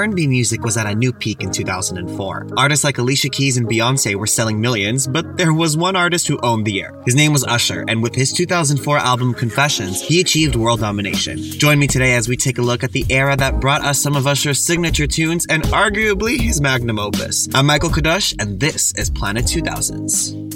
[0.00, 2.46] R&B music was at a new peak in 2004.
[2.56, 6.40] Artists like Alicia Keys and Beyonce were selling millions, but there was one artist who
[6.42, 6.94] owned the air.
[7.04, 11.36] His name was Usher, and with his 2004 album Confessions, he achieved world domination.
[11.36, 14.16] Join me today as we take a look at the era that brought us some
[14.16, 17.46] of Usher's signature tunes and arguably his magnum opus.
[17.52, 20.49] I'm Michael Cadoch, and this is Planet 2000s.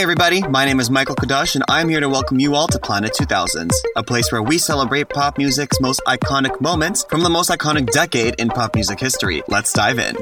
[0.00, 2.78] Hey everybody, my name is Michael Cadoch and I'm here to welcome you all to
[2.78, 7.50] Planet 2000s, a place where we celebrate pop music's most iconic moments from the most
[7.50, 9.42] iconic decade in pop music history.
[9.48, 10.16] Let's dive in.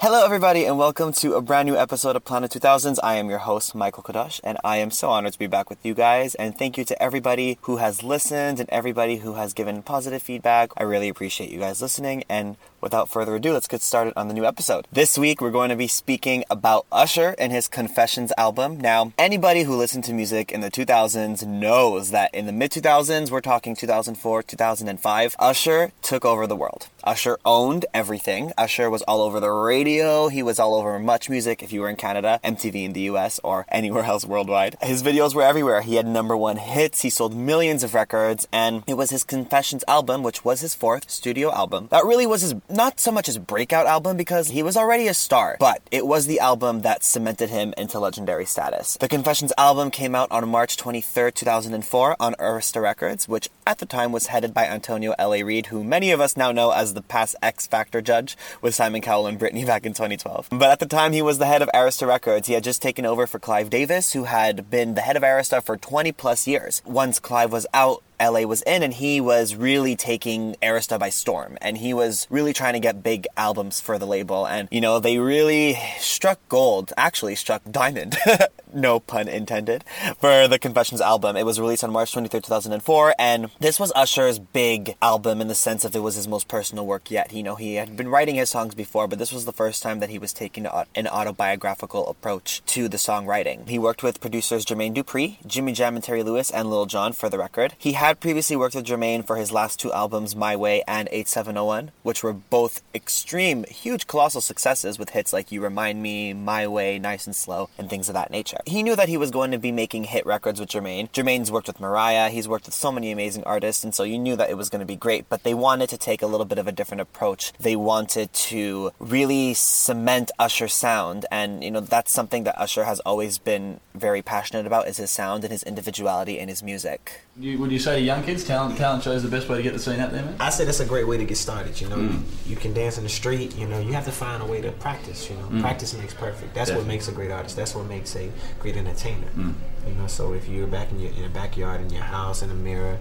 [0.00, 2.98] Hello, everybody, and welcome to a brand new episode of Planet 2000s.
[3.02, 5.78] I am your host, Michael Cadoch, and I am so honored to be back with
[5.84, 6.34] you guys.
[6.34, 10.72] And thank you to everybody who has listened and everybody who has given positive feedback.
[10.76, 12.24] I really appreciate you guys listening.
[12.28, 14.86] And without further ado, let's get started on the new episode.
[14.92, 18.80] This week, we're going to be speaking about Usher and his Confessions album.
[18.80, 23.30] Now, anybody who listened to music in the 2000s knows that in the mid 2000s,
[23.30, 26.88] we're talking 2004, 2005, Usher took over the world.
[27.04, 28.52] Usher owned everything.
[28.58, 30.28] Usher was all over the radio.
[30.28, 33.40] He was all over Much Music if you were in Canada, MTV in the US,
[33.42, 34.76] or anywhere else worldwide.
[34.82, 35.82] His videos were everywhere.
[35.82, 37.02] He had number one hits.
[37.02, 41.10] He sold millions of records, and it was his Confessions album, which was his fourth
[41.10, 41.88] studio album.
[41.90, 45.14] That really was his not so much his breakout album because he was already a
[45.14, 48.96] star, but it was the album that cemented him into legendary status.
[48.98, 53.86] The Confessions album came out on March 23, 2004 on Arista Records, which at the
[53.86, 55.42] time was headed by Antonio L.A.
[55.42, 59.00] Reid, who many of us now know as the past X Factor judge with Simon
[59.00, 60.48] Cowell and Britney back in 2012.
[60.50, 63.04] But at the time he was the head of Arista Records, he had just taken
[63.04, 66.82] over for Clive Davis, who had been the head of Arista for 20 plus years.
[66.84, 71.56] Once Clive was out, LA was in, and he was really taking Arista by storm.
[71.60, 74.46] And he was really trying to get big albums for the label.
[74.46, 78.16] And, you know, they really struck gold, actually struck diamond,
[78.74, 79.84] no pun intended,
[80.18, 81.36] for the Confessions album.
[81.36, 85.54] It was released on March 23, 2004, and this was Usher's big album in the
[85.54, 87.32] sense of it was his most personal work yet.
[87.32, 90.00] You know, he had been writing his songs before, but this was the first time
[90.00, 93.68] that he was taking an autobiographical approach to the songwriting.
[93.68, 97.28] He worked with producers Jermaine Dupri, Jimmy Jam and Terry Lewis, and Lil Jon for
[97.28, 97.74] the record.
[97.78, 101.90] He had previously worked with Jermaine for his last two albums, My Way and 8701,
[102.02, 106.98] which were both extreme, huge, colossal successes with hits like You Remind Me, My Way,
[106.98, 108.59] Nice and Slow, and things of that nature.
[108.66, 111.10] He knew that he was going to be making hit records with Jermaine.
[111.12, 114.36] Jermaine's worked with Mariah, he's worked with so many amazing artists, and so you knew
[114.36, 116.58] that it was going to be great, but they wanted to take a little bit
[116.58, 117.52] of a different approach.
[117.58, 123.00] They wanted to really cement Usher's sound, and you know, that's something that Usher has
[123.00, 127.22] always been very passionate about is his sound and his individuality in his music.
[127.36, 129.62] You, would you say to young kids, talent talent show is the best way to
[129.62, 130.36] get the scene out there, man?
[130.38, 131.80] I say that's a great way to get started.
[131.80, 132.12] You know, mm.
[132.12, 133.56] you, you, can dance in the street.
[133.56, 135.30] You know, you have to find a way to practice.
[135.30, 135.60] You know, mm.
[135.60, 136.54] practice makes perfect.
[136.54, 136.76] That's Definitely.
[136.76, 137.56] what makes a great artist.
[137.56, 139.28] That's what makes a great entertainer.
[139.36, 139.54] Mm.
[139.86, 142.50] You know, so if you're back in your in a backyard in your house in
[142.50, 142.98] a mirror,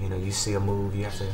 [0.00, 1.26] you know, you see a move, you have to,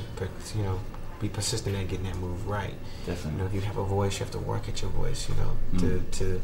[0.56, 0.80] you know,
[1.20, 2.74] be persistent at getting that move right.
[3.06, 3.32] Definitely.
[3.32, 5.28] You know, if you have a voice, you have to work at your voice.
[5.28, 6.10] You know, to mm.
[6.12, 6.40] to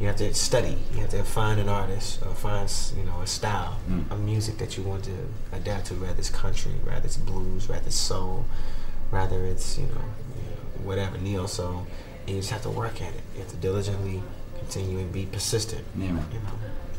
[0.00, 0.78] you have to study.
[0.92, 4.10] You have to find an artist or find you know a style mm.
[4.10, 5.94] of music that you want to adapt to.
[5.94, 8.44] Rather it's country, rather it's blues, rather it's soul,
[9.10, 10.04] rather it's you know,
[10.36, 11.86] you know whatever neo soul.
[12.26, 13.22] And you just have to work at it.
[13.34, 14.22] You have to diligently
[14.58, 15.84] continue and be persistent.
[15.96, 16.06] Yeah.
[16.06, 16.22] You know,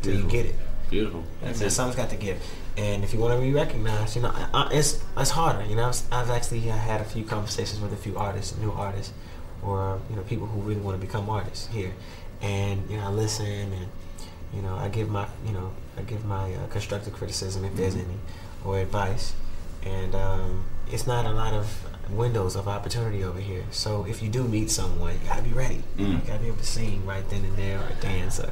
[0.01, 0.55] till you get it.
[0.89, 1.23] Beautiful.
[1.41, 2.41] That's and something's got to give.
[2.75, 4.33] And if you want to be recognized, you know,
[4.71, 5.63] it's it's harder.
[5.65, 9.13] You know, I've actually had a few conversations with a few artists, new artists,
[9.61, 11.93] or you know, people who really want to become artists here
[12.41, 13.87] and you know I listen and
[14.53, 17.95] you know I give my you know I give my uh, constructive criticism if there's
[17.95, 18.09] mm-hmm.
[18.11, 18.19] any
[18.63, 19.33] or advice,
[19.85, 23.63] and um, it's not a lot of windows of opportunity over here.
[23.71, 25.83] So if you do meet someone, you gotta be ready.
[25.97, 26.11] Mm.
[26.11, 28.51] You gotta be able to sing right then and there, or dance, or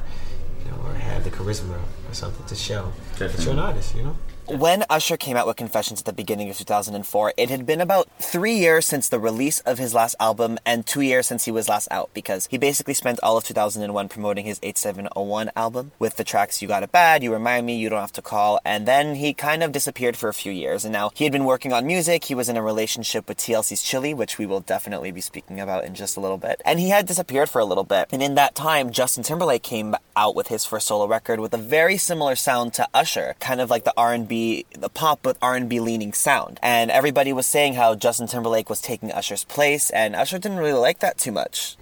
[0.64, 3.36] you know, or have the charisma or something to show Definitely.
[3.36, 3.94] that you're an artist.
[3.96, 4.16] You know.
[4.48, 8.08] When Usher came out with Confessions at the beginning of 2004, it had been about
[8.18, 11.68] three years since the release of his last album and two years since he was
[11.68, 16.24] last out because he basically spent all of 2001 promoting his 8701 album with the
[16.24, 19.16] tracks You Got It Bad, You Remind Me, You Don't Have to Call, and then
[19.16, 20.82] he kind of disappeared for a few years.
[20.82, 23.82] And now he had been working on music, he was in a relationship with TLC's
[23.82, 26.62] Chilli, which we will definitely be speaking about in just a little bit.
[26.64, 28.08] And he had disappeared for a little bit.
[28.12, 31.58] And in that time, Justin Timberlake came out with his first solo record with a
[31.58, 36.12] very similar sound to Usher, kind of like the R&B the pop but R&B leaning
[36.12, 36.58] sound.
[36.62, 40.78] And everybody was saying how Justin Timberlake was taking Usher's place, and Usher didn't really
[40.78, 41.76] like that too much.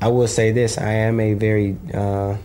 [0.00, 2.36] I will say this: I am a very uh,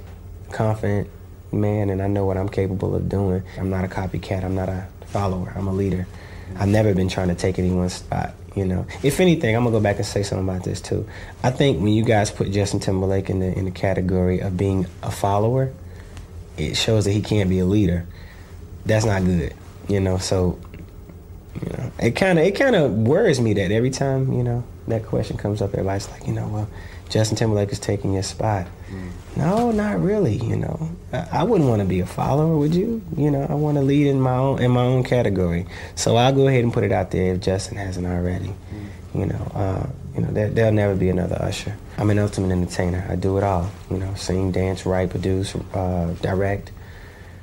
[0.52, 1.10] confident
[1.52, 3.44] man, and I know what I'm capable of doing.
[3.58, 4.44] I'm not a copycat.
[4.44, 5.54] I'm not a follower.
[5.56, 6.08] I'm a leader.
[6.58, 8.34] I've never been trying to take anyone's spot.
[8.56, 11.08] You know, if anything, I'm gonna go back and say something about this too.
[11.42, 14.88] I think when you guys put Justin Timberlake in the in the category of being
[15.02, 15.72] a follower,
[16.58, 18.06] it shows that he can't be a leader.
[18.86, 19.54] That's not good,
[19.88, 20.18] you know.
[20.18, 20.60] So,
[21.62, 24.64] you know, it kind of it kind of worries me that every time you know
[24.88, 26.68] that question comes up, everybody's like, you know, well,
[27.10, 28.68] Justin Timberlake is taking your spot.
[29.38, 30.36] No, not really.
[30.36, 33.02] You know, I, I wouldn't want to be a follower, would you?
[33.16, 35.66] You know, I want to lead in my own in my own category.
[35.96, 38.54] So I'll go ahead and put it out there if Justin hasn't already.
[39.14, 41.76] You know, uh, you know, there, there'll never be another Usher.
[41.98, 43.06] I'm an ultimate entertainer.
[43.10, 43.70] I do it all.
[43.90, 46.72] You know, sing, dance, write, produce, uh, direct.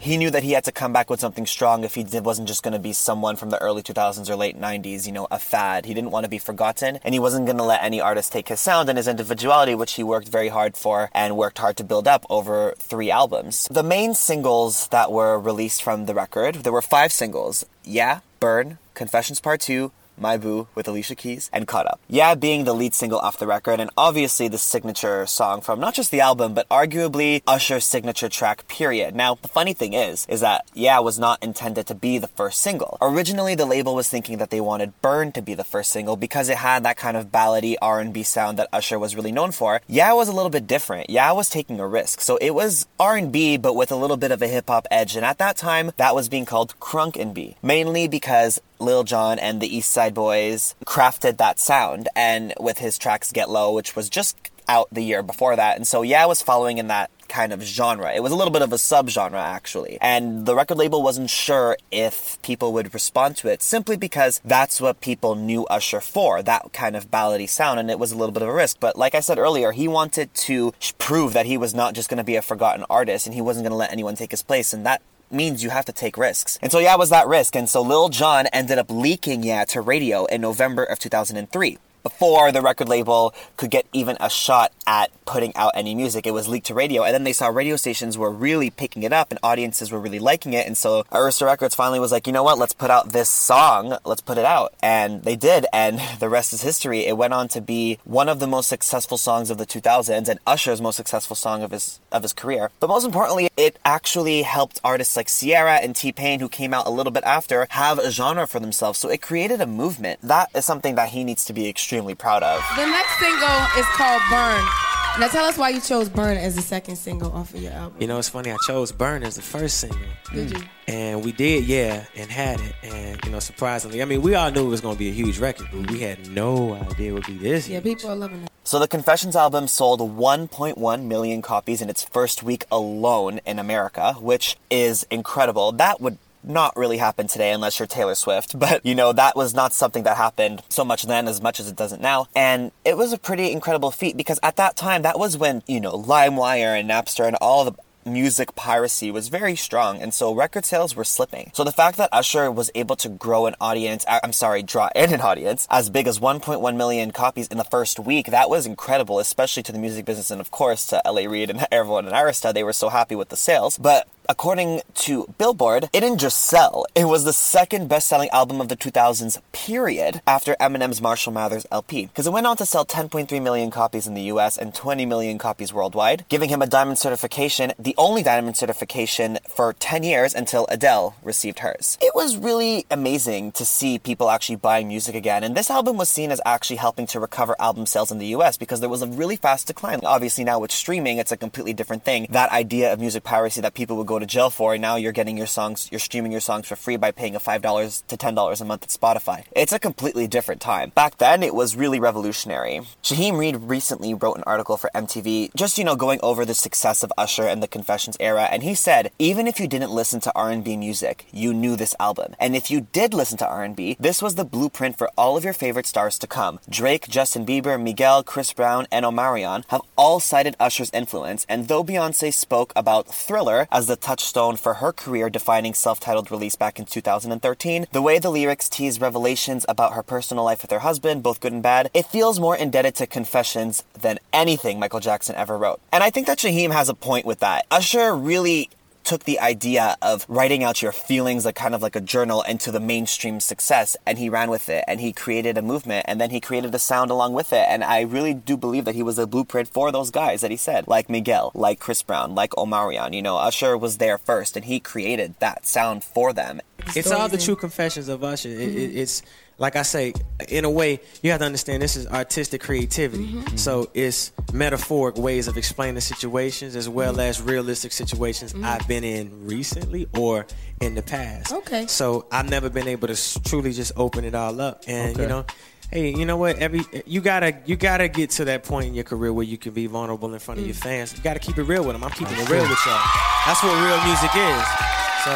[0.01, 2.47] He knew that he had to come back with something strong if he did- wasn't
[2.47, 5.41] just going to be someone from the early 2000s or late 90s, you know, a
[5.41, 5.87] fad.
[5.87, 8.47] He didn't want to be forgotten, and he wasn't going to let any artist take
[8.49, 11.85] his sound and his individuality, which he worked very hard for and worked hard to
[11.85, 13.67] build up over three albums.
[13.71, 18.79] The main singles that were released from the record, there were five singles Yeah, Burn,
[18.95, 19.91] Confessions Part 2,
[20.21, 22.01] my Boo with Alicia Keys, and Caught Up.
[22.09, 25.95] Yeah being the lead single off the record, and obviously the signature song from not
[25.95, 29.15] just the album, but arguably Usher's signature track, period.
[29.15, 32.61] Now, the funny thing is, is that Yeah was not intended to be the first
[32.61, 32.99] single.
[33.01, 36.49] Originally, the label was thinking that they wanted Burn to be the first single because
[36.49, 39.81] it had that kind of ballady R&B sound that Usher was really known for.
[39.87, 41.11] Yeah was a little bit different.
[41.11, 42.21] Yeah was taking a risk.
[42.21, 45.39] So it was R&B, but with a little bit of a hip-hop edge, and at
[45.39, 47.57] that time, that was being called Crunk and B.
[47.63, 52.99] Mainly because Lil Jon and the East Side Boys crafted that sound, and with his
[52.99, 54.37] tracks Get Low, which was just
[54.69, 57.63] out the year before that, and so yeah, I was following in that kind of
[57.63, 58.13] genre.
[58.15, 61.77] It was a little bit of a subgenre actually, and the record label wasn't sure
[61.91, 66.73] if people would respond to it simply because that's what people knew Usher for, that
[66.73, 68.79] kind of ballady sound, and it was a little bit of a risk.
[68.81, 72.19] But like I said earlier, he wanted to prove that he was not just going
[72.19, 74.73] to be a forgotten artist, and he wasn't going to let anyone take his place,
[74.73, 76.59] and that means you have to take risks.
[76.63, 77.57] And so yeah, it was that risk.
[77.57, 81.79] And so Lil Jon ended up leaking yeah to radio in November of 2003.
[82.03, 86.31] Before the record label could get even a shot at putting out any music, it
[86.31, 89.31] was leaked to radio, and then they saw radio stations were really picking it up,
[89.31, 92.43] and audiences were really liking it, and so Arista Records finally was like, you know
[92.43, 96.31] what, let's put out this song, let's put it out, and they did, and the
[96.31, 97.05] rest is history.
[97.05, 100.41] It went on to be one of the most successful songs of the 2000s, and
[100.47, 102.71] Usher's most successful song of his of his career.
[102.81, 106.87] But most importantly, it actually helped artists like Ciara and T Pain, who came out
[106.87, 108.99] a little bit after, have a genre for themselves.
[108.99, 110.21] So it created a movement.
[110.23, 112.65] That is something that he needs to be extremely proud of.
[112.77, 114.98] The next single is called Burn.
[115.19, 118.01] Now tell us why you chose Burn as the second single off of your album.
[118.01, 118.53] You know, it's funny.
[118.53, 119.99] I chose "Burn" as the first single,
[120.33, 120.61] Did mm.
[120.61, 120.69] you?
[120.87, 124.51] and we did, yeah, and had it, and you know, surprisingly, I mean, we all
[124.53, 127.15] knew it was going to be a huge record, but we had no idea it
[127.15, 127.69] would be this.
[127.69, 127.97] Yeah, huge.
[127.99, 128.51] people are loving it.
[128.63, 134.13] So the Confessions album sold 1.1 million copies in its first week alone in America,
[134.21, 135.73] which is incredible.
[135.73, 139.55] That would not really happen today unless you're Taylor Swift, but you know, that was
[139.55, 142.27] not something that happened so much then as much as it doesn't now.
[142.35, 145.81] And it was a pretty incredible feat because at that time, that was when, you
[145.81, 147.75] know, LimeWire and Napster and all the
[148.09, 151.51] music piracy was very strong, and so record sales were slipping.
[151.55, 155.13] So the fact that Usher was able to grow an audience, I'm sorry, draw in
[155.13, 159.19] an audience as big as 1.1 million copies in the first week, that was incredible,
[159.19, 162.53] especially to the music business and of course to LA Reid and everyone in Arista.
[162.53, 163.79] They were so happy with the sales.
[163.79, 166.85] But according to Billboard, it didn't just sell.
[166.95, 172.07] It was the second best-selling album of the 2000s period after Eminem's Marshall Mathers LP
[172.07, 175.39] because it went on to sell 10.3 million copies in the US and 20 million
[175.39, 180.67] copies worldwide, giving him a diamond certification, the only diamond certification for 10 years until
[180.69, 181.97] Adele received hers.
[182.03, 186.11] It was really amazing to see people actually buying music again, and this album was
[186.11, 189.07] seen as actually helping to recover album sales in the US because there was a
[189.07, 190.01] really fast decline.
[190.05, 192.27] Obviously now with streaming, it's a completely different thing.
[192.29, 195.13] That idea of music piracy that people would go to jail for, and now you're
[195.13, 198.61] getting your songs, you're streaming your songs for free by paying a $5 to $10
[198.61, 199.45] a month at Spotify.
[199.53, 200.91] It's a completely different time.
[200.95, 202.81] Back then, it was really revolutionary.
[203.03, 207.03] Shaheem Reid recently wrote an article for MTV, just, you know, going over the success
[207.03, 210.33] of Usher and the Confessions era, and he said, even if you didn't listen to
[210.35, 212.35] R&B music, you knew this album.
[212.39, 215.53] And if you did listen to R&B, this was the blueprint for all of your
[215.53, 216.61] favorite stars to come.
[216.69, 221.85] Drake, Justin Bieber, Miguel, Chris Brown, and Omarion have all cited Usher's influence, and though
[221.85, 226.87] Beyonce spoke about Thriller as the touchstone for her career defining self-titled release back in
[226.87, 231.41] 2013, the way the lyrics tease revelations about her personal life with her husband, both
[231.41, 235.79] good and bad, it feels more indebted to Confessions than anything Michael Jackson ever wrote.
[235.93, 237.67] And I think that Shaheem has a point with that.
[237.71, 238.71] Usher really
[239.09, 242.71] took the idea of writing out your feelings like kind of like a journal into
[242.71, 246.29] the mainstream success and he ran with it and he created a movement and then
[246.29, 249.19] he created a sound along with it and I really do believe that he was
[249.19, 253.15] a blueprint for those guys that he said like Miguel like Chris Brown like Omarion
[253.15, 256.61] you know Usher was there first and he created that sound for them
[256.95, 258.49] It's all the true confessions of Usher.
[258.49, 259.23] It, it, it's
[259.59, 260.13] like I say,
[260.49, 263.27] in a way, you have to understand this is artistic creativity.
[263.27, 263.57] Mm-hmm.
[263.57, 267.21] So it's metaphoric ways of explaining situations as well Mm-hmm.
[267.21, 270.47] as realistic situations I've been in recently or
[270.81, 271.53] in the past.
[271.53, 271.87] Okay.
[271.89, 275.23] So I've never been able to truly just open it all up, and Okay.
[275.23, 275.45] you know.
[275.91, 276.59] Hey, you know what?
[276.59, 279.73] Every you gotta you gotta get to that point in your career where you can
[279.73, 280.83] be vulnerable in front of your Mm.
[280.83, 281.17] fans.
[281.17, 282.05] You gotta keep it real with them.
[282.05, 283.01] I'm keeping it real with y'all.
[283.47, 285.08] That's what real music is.
[285.29, 285.35] So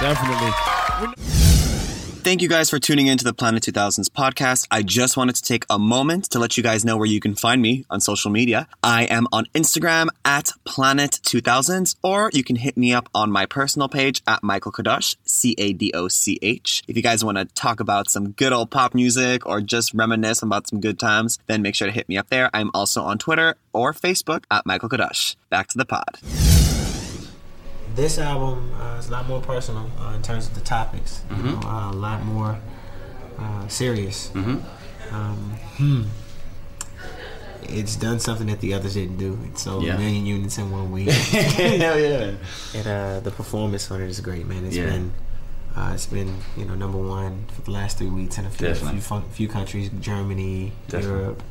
[0.00, 0.52] Definitely.
[2.24, 4.66] Thank you guys for tuning in to the Planet 2000s podcast.
[4.70, 7.34] I just wanted to take a moment to let you guys know where you can
[7.34, 8.68] find me on social media.
[8.82, 13.44] I am on Instagram at Planet 2000s, or you can hit me up on my
[13.44, 16.82] personal page at Michael Cadoch, C A D O C H.
[16.88, 20.42] If you guys want to talk about some good old pop music or just reminisce
[20.42, 22.48] about some good times, then make sure to hit me up there.
[22.54, 25.36] I'm also on Twitter or Facebook at Michael Cadoch.
[25.50, 26.67] Back to the pod.
[27.98, 31.22] This album uh, is a lot more personal uh, in terms of the topics.
[31.36, 32.56] You know, uh, a lot more
[33.36, 34.30] uh, serious.
[34.36, 36.02] Um, hmm.
[37.64, 39.36] It's done something that the others didn't do.
[39.46, 39.96] It sold Yeah.
[39.96, 41.08] a million units in one week.
[41.10, 42.34] Hell yeah.
[42.76, 44.64] and uh, the performance on it is great, man.
[44.64, 44.86] It's Yeah.
[44.86, 45.12] been
[45.76, 48.68] uh, it's been you know number one for the last three weeks in a few,
[48.68, 48.92] Definitely.
[48.92, 51.18] few, fun, few countries, Germany, Definitely.
[51.18, 51.42] Europe,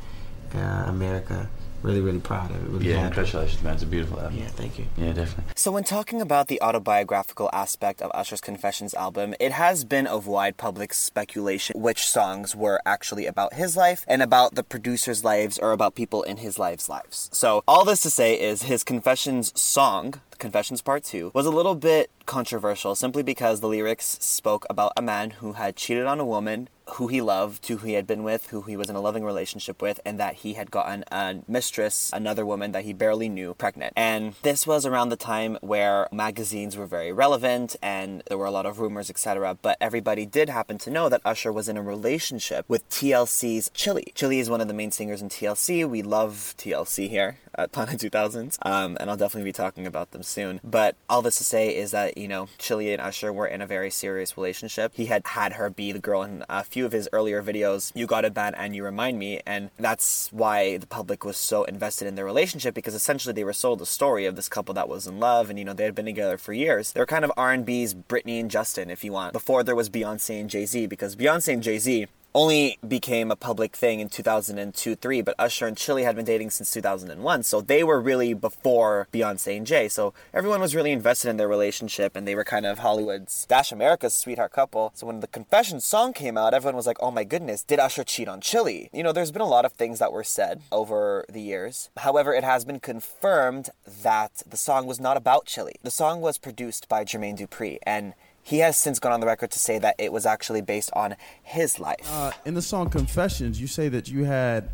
[0.54, 1.50] uh, America.
[1.82, 2.68] Really, really proud of it.
[2.70, 3.14] Really Yeah, happy.
[3.14, 3.74] congratulations, man.
[3.74, 4.38] It's a beautiful album.
[4.38, 4.86] Yeah, thank you.
[4.96, 5.44] Yeah, definitely.
[5.54, 10.26] So, when talking about the autobiographical aspect of Usher's Confessions album, it has been of
[10.26, 15.56] wide public speculation which songs were actually about his life and about the producers' lives
[15.58, 17.30] or about people in his life's lives.
[17.32, 21.74] So, all this to say is his Confessions song, Confessions Part 2, was a little
[21.76, 26.24] bit controversial simply because the lyrics spoke about a man who had cheated on a
[26.26, 29.24] woman who he loved, who he had been with, who he was in a loving
[29.24, 33.54] relationship with, and that he had gotten a mistress, another woman that he barely knew,
[33.54, 33.92] pregnant.
[33.96, 38.50] And this was around the time where magazines were very relevant and there were a
[38.50, 39.56] lot of rumors, etc.
[39.60, 44.12] But everybody did happen to know that Usher was in a relationship with TLC's Chilli.
[44.14, 45.88] Chilli is one of the main singers in TLC.
[45.88, 50.22] We love TLC here at Planet 2000s, um, and I'll definitely be talking about them
[50.22, 50.60] soon.
[50.64, 53.66] But all this to say is that, you know, Chilli and Usher were in a
[53.66, 54.92] very serious relationship.
[54.94, 58.06] He had had her be the girl in a few of his earlier videos, You
[58.06, 62.06] Got It Bad and You Remind Me, and that's why the public was so invested
[62.06, 65.06] in their relationship because essentially they were sold a story of this couple that was
[65.06, 66.92] in love and, you know, they had been together for years.
[66.92, 70.40] They were kind of R&B's Britney and Justin, if you want, before there was Beyonce
[70.40, 75.34] and Jay-Z because Beyonce and Jay-Z only became a public thing in 2002 3 but
[75.38, 79.66] usher and chilli had been dating since 2001 so they were really before beyonce and
[79.66, 83.46] jay so everyone was really invested in their relationship and they were kind of hollywood's
[83.46, 84.90] dash america's sweetheart couple.
[84.94, 88.04] So when the confession song came out everyone was like oh my goodness did usher
[88.04, 88.88] cheat on chilli?
[88.92, 91.90] You know there's been a lot of things that were said over the years.
[91.98, 93.70] However it has been confirmed
[94.02, 95.74] that the song was not about chilli.
[95.82, 98.14] The song was produced by jermaine dupri and
[98.48, 101.16] he has since gone on the record to say that it was actually based on
[101.42, 102.00] his life.
[102.10, 104.70] Uh, in the song Confessions, you say that you had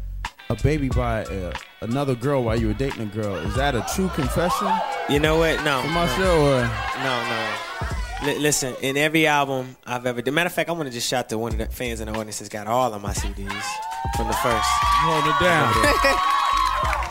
[0.49, 3.35] a baby by uh, another girl while you were dating a girl.
[3.35, 4.71] Is that a true confession
[5.11, 5.63] you know what?
[5.65, 6.01] No, from no.
[6.01, 6.63] Usher or?
[7.03, 8.27] No, no.
[8.27, 11.09] Li- listen, in every album I've ever done, matter of fact, I want to just
[11.09, 13.65] shout to one of the fans in the audience that's got all of my CDs
[14.17, 14.69] from the first.
[14.71, 16.41] Hold it down.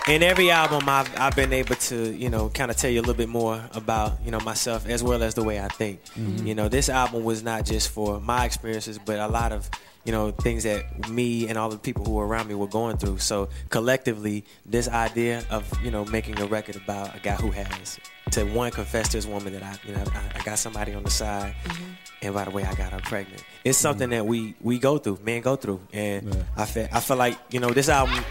[0.05, 3.03] In every album, I've, I've been able to, you know, kind of tell you a
[3.03, 6.03] little bit more about, you know, myself as well as the way I think.
[6.07, 6.45] Mm-hmm.
[6.45, 9.69] You know, this album was not just for my experiences, but a lot of,
[10.03, 12.97] you know, things that me and all the people who were around me were going
[12.97, 13.19] through.
[13.19, 17.97] So collectively, this idea of, you know, making a record about a guy who has
[18.31, 21.03] to one confess to his woman that I, you know, I, I got somebody on
[21.03, 21.91] the side, mm-hmm.
[22.23, 23.43] and by the way, I got her pregnant.
[23.63, 24.17] It's something mm-hmm.
[24.17, 27.59] that we we go through, men go through, and I feel I feel like you
[27.59, 28.23] know this album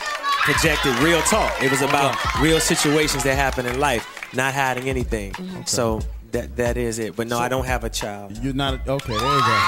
[0.42, 1.52] projected real talk.
[1.62, 5.32] It was about real situations that happen in life, not hiding anything.
[5.32, 5.62] Mm-hmm.
[5.64, 6.00] So
[6.32, 7.16] that that is it.
[7.16, 8.38] But no, I don't have a child.
[8.38, 9.12] You're not okay.
[9.12, 9.62] There you go.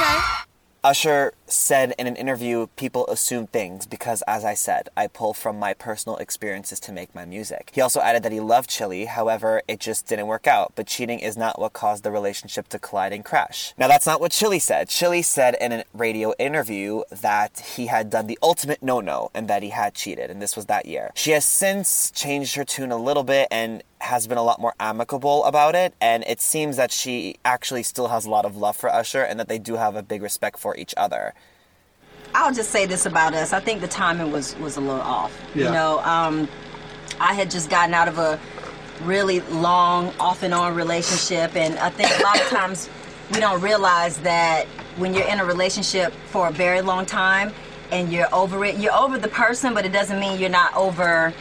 [0.00, 0.45] Okay.
[0.86, 5.58] Usher said in an interview, people assume things because, as I said, I pull from
[5.58, 7.72] my personal experiences to make my music.
[7.74, 10.74] He also added that he loved Chilli, however, it just didn't work out.
[10.76, 13.74] But cheating is not what caused the relationship to collide and crash.
[13.76, 14.86] Now, that's not what Chilli said.
[14.86, 19.48] Chilli said in a radio interview that he had done the ultimate no no and
[19.48, 21.10] that he had cheated, and this was that year.
[21.16, 24.74] She has since changed her tune a little bit and has been a lot more
[24.80, 28.76] amicable about it, and it seems that she actually still has a lot of love
[28.76, 31.34] for Usher and that they do have a big respect for each other.
[32.34, 33.52] I'll just say this about us.
[33.52, 35.32] I think the timing was was a little off.
[35.54, 36.48] You know, um,
[37.20, 38.38] I had just gotten out of a
[39.02, 42.88] really long off and on relationship, and I think a lot of times
[43.32, 47.52] we don't realize that when you're in a relationship for a very long time
[47.90, 51.32] and you're over it, you're over the person, but it doesn't mean you're not over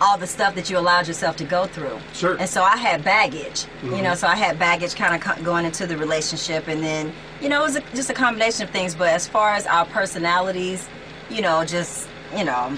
[0.00, 1.98] all the stuff that you allowed yourself to go through.
[2.12, 2.36] Sure.
[2.36, 4.02] And so I had baggage, you mm-hmm.
[4.02, 6.68] know, so I had baggage kind of co- going into the relationship.
[6.68, 8.94] And then, you know, it was a, just a combination of things.
[8.94, 10.88] But as far as our personalities,
[11.30, 12.76] you know, just, you know,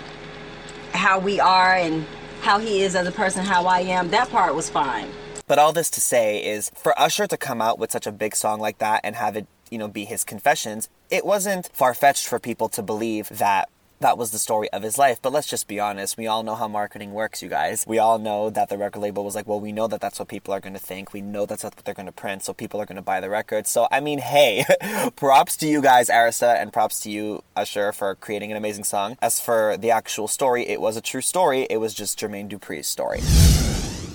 [0.93, 2.05] how we are and
[2.43, 5.09] how he is as a person, how I am, that part was fine.
[5.47, 8.35] But all this to say is for Usher to come out with such a big
[8.35, 12.27] song like that and have it, you know, be his confessions, it wasn't far fetched
[12.27, 13.69] for people to believe that
[14.01, 15.21] that was the story of his life.
[15.21, 16.17] But let's just be honest.
[16.17, 17.85] We all know how marketing works, you guys.
[17.87, 20.29] We all know that the record label was like, well, we know that that's what
[20.29, 21.13] people are going to think.
[21.13, 22.43] We know that's what they're going to print.
[22.43, 23.67] So people are going to buy the record.
[23.67, 24.65] So, I mean, hey,
[25.17, 29.17] props to you guys, Arista, and props to you, Usher, for creating an amazing song.
[29.23, 31.67] As for the actual story, it was a true story.
[31.71, 33.21] It was just Jermaine Dupri's story.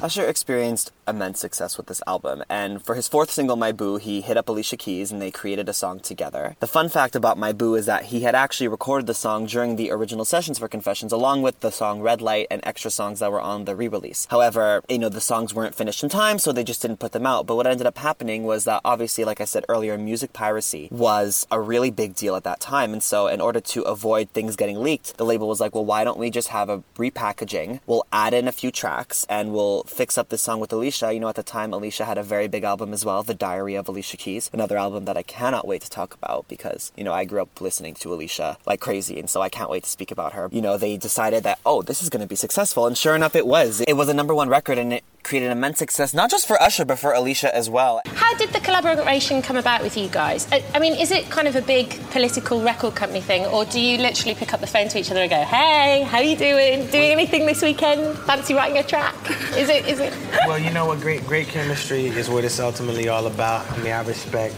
[0.01, 4.21] Usher experienced immense success with this album, and for his fourth single, My Boo, he
[4.21, 6.55] hit up Alicia Keys and they created a song together.
[6.59, 9.75] The fun fact about My Boo is that he had actually recorded the song during
[9.75, 13.31] the original sessions for Confessions, along with the song Red Light and extra songs that
[13.31, 14.25] were on the re release.
[14.31, 17.27] However, you know, the songs weren't finished in time, so they just didn't put them
[17.27, 17.45] out.
[17.45, 21.45] But what ended up happening was that obviously, like I said earlier, music piracy was
[21.51, 24.81] a really big deal at that time, and so in order to avoid things getting
[24.81, 27.81] leaked, the label was like, well, why don't we just have a repackaging?
[27.85, 31.13] We'll add in a few tracks and we'll fix up this song with Alicia.
[31.13, 33.75] You know, at the time, Alicia had a very big album as well, The Diary
[33.75, 37.13] of Alicia Keys, another album that I cannot wait to talk about because, you know,
[37.13, 40.11] I grew up listening to Alicia like crazy, and so I can't wait to speak
[40.11, 40.49] about her.
[40.51, 43.35] You know, they decided that, oh, this is going to be successful, and sure enough,
[43.35, 43.81] it was.
[43.87, 46.85] It was a number one record, and it created immense success, not just for Usher,
[46.85, 48.01] but for Alicia as well.
[48.07, 50.47] How did the collaboration come about with you guys?
[50.51, 53.79] I, I mean, is it kind of a big political record company thing, or do
[53.79, 56.87] you literally pick up the phone to each other and go, "Hey, how you doing?
[56.87, 58.17] Doing anything this weekend?
[58.19, 59.15] Fancy writing a track?"
[59.55, 59.85] Is it?
[59.87, 60.13] Is it?
[60.47, 60.99] Well, you know what?
[61.01, 63.69] Great, great chemistry is what it's ultimately all about.
[63.71, 64.55] I mean, I respect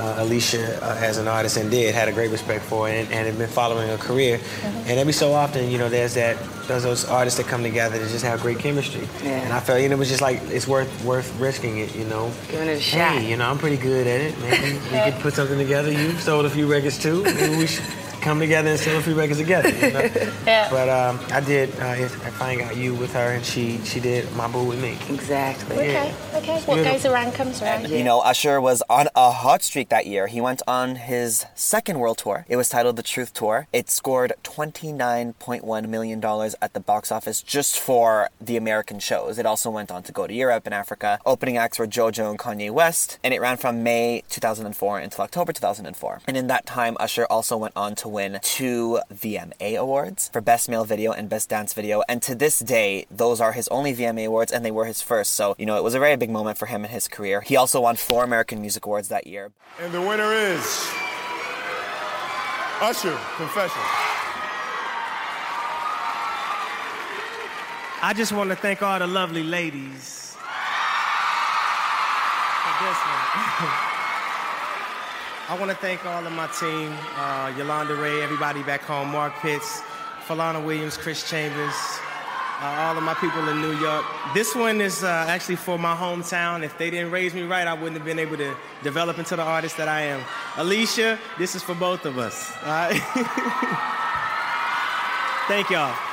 [0.00, 3.26] uh, Alicia uh, as an artist and did had a great respect for and, and
[3.26, 4.40] had been following her career.
[4.62, 8.08] And every so often, you know, there's that there's those artists that come together that
[8.10, 9.06] just have great chemistry.
[9.24, 12.04] And I felt, you know, it was just like it's worth worth risking it, you
[12.04, 12.32] know.
[12.48, 13.18] Giving it a shot.
[13.18, 14.38] Hey, you know, I'm pretty good at it.
[14.40, 15.90] Maybe we could put something together.
[15.92, 17.22] You've sold a few records too.
[17.24, 17.84] Maybe we should
[18.20, 19.68] come together and sell a few records together.
[19.68, 20.10] You know?
[20.46, 20.68] Yeah.
[20.70, 21.68] But um, I did.
[21.78, 24.98] Uh, I finally got you with her, and she she did my boo with me.
[25.08, 25.76] Exactly.
[25.76, 26.14] Okay.
[26.34, 26.60] Okay.
[26.62, 27.88] What goes around comes around.
[27.88, 30.26] You know, Usher was on a hot streak that year.
[30.26, 32.46] He went on his second world tour.
[32.48, 33.68] It was titled The Truth Tour.
[33.72, 36.24] It scored $29.1 million
[36.62, 39.38] at the box office just for the American shows.
[39.38, 41.18] It also went on to go to Europe and Africa.
[41.26, 45.52] Opening acts were JoJo and Kanye West, and it ran from May 2004 until October
[45.52, 46.20] 2004.
[46.26, 50.68] And in that time, Usher also went on to win two VMA awards for Best
[50.68, 52.02] Male Video and Best Dance Video.
[52.08, 55.32] And to this day, those are his only VMA awards, and they were his first.
[55.32, 57.40] So, you know, it was a very big moment for him in his career.
[57.40, 59.52] He also won four American Music Awards that year.
[59.80, 60.90] And the winner is
[62.80, 63.82] Usher Confession.
[68.02, 70.36] I just want to thank all the lovely ladies.
[75.50, 79.34] I want to thank all of my team, uh, Yolanda Ray, everybody back home, Mark
[79.40, 79.82] Pitts,
[80.24, 81.74] Falana Williams, Chris Chambers,
[82.60, 84.04] uh, all of my people in New York.
[84.32, 86.62] This one is uh, actually for my hometown.
[86.62, 89.42] If they didn't raise me right, I wouldn't have been able to develop into the
[89.42, 90.22] artist that I am.
[90.56, 92.52] Alicia, this is for both of us.
[92.62, 92.92] all right?
[95.48, 96.09] thank y'all.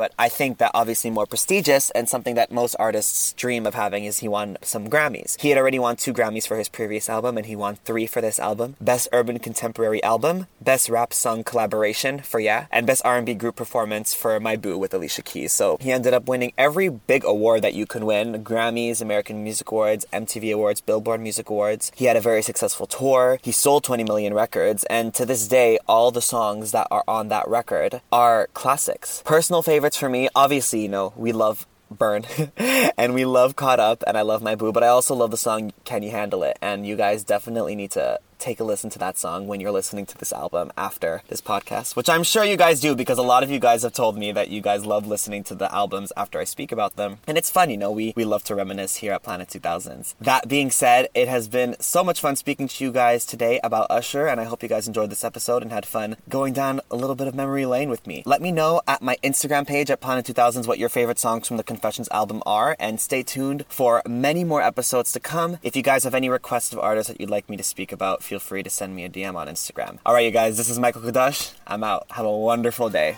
[0.00, 4.06] But I think that obviously more prestigious and something that most artists dream of having
[4.06, 5.38] is he won some Grammys.
[5.38, 8.22] He had already won two Grammys for his previous album and he won three for
[8.22, 8.76] this album.
[8.80, 14.14] Best Urban Contemporary Album, Best Rap Song Collaboration for Yeah, and Best R&B Group Performance
[14.14, 15.52] for My Boo with Alicia Keys.
[15.52, 18.42] So he ended up winning every big award that you can win.
[18.42, 21.92] Grammys, American Music Awards, MTV Awards, Billboard Music Awards.
[21.94, 23.38] He had a very successful tour.
[23.42, 27.28] He sold 20 million records and to this day all the songs that are on
[27.28, 29.22] that record are classics.
[29.26, 32.24] Personal favorites for me, obviously, you know, we love Burn
[32.56, 35.36] and we love Caught Up and I love My Boo, but I also love the
[35.36, 36.58] song Can You Handle It?
[36.62, 40.06] And you guys definitely need to take a listen to that song when you're listening
[40.06, 43.42] to this album after this podcast, which I'm sure you guys do because a lot
[43.42, 46.40] of you guys have told me that you guys love listening to the albums after
[46.40, 47.18] I speak about them.
[47.26, 50.14] And it's fun, you know, we, we love to reminisce here at Planet 2000s.
[50.20, 53.86] That being said, it has been so much fun speaking to you guys today about
[53.90, 56.96] Usher, and I hope you guys enjoyed this episode and had fun going down a
[56.96, 58.22] little bit of memory lane with me.
[58.24, 61.58] Let me know at my Instagram page at Planet 2000s what your favorite songs from
[61.58, 65.58] the Confessions album are, and stay tuned for many more episodes to come.
[65.62, 68.22] If you guys have any requests of artists that you'd like me to speak about,
[68.30, 69.98] feel free to send me a DM on Instagram.
[70.06, 71.52] All right, you guys, this is Michael Cadoch.
[71.66, 72.06] I'm out.
[72.10, 73.16] Have a wonderful day.